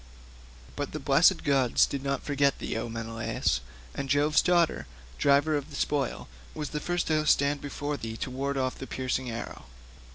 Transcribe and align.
But 0.75 0.93
the 0.93 0.99
blessed 0.99 1.43
gods 1.43 1.85
did 1.85 2.01
not 2.03 2.23
forget 2.23 2.57
thee, 2.57 2.75
O 2.75 2.89
Menelaus, 2.89 3.61
and 3.93 4.09
Jove's 4.09 4.41
daughter, 4.41 4.87
driver 5.19 5.55
of 5.55 5.69
the 5.69 5.75
spoil, 5.75 6.27
was 6.55 6.69
the 6.71 6.79
first 6.79 7.05
to 7.05 7.23
stand 7.27 7.61
before 7.61 7.97
thee 7.97 8.17
and 8.23 8.33
ward 8.33 8.57
off 8.57 8.79
the 8.79 8.87
piercing 8.87 9.29
arrow. 9.29 9.65